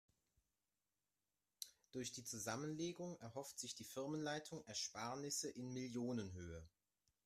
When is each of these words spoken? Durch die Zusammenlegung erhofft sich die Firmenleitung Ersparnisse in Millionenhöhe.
Durch 1.91 2.11
die 2.11 2.23
Zusammenlegung 2.23 3.19
erhofft 3.19 3.59
sich 3.59 3.75
die 3.75 3.83
Firmenleitung 3.83 4.65
Ersparnisse 4.65 5.51
in 5.51 5.71
Millionenhöhe. 5.73 6.67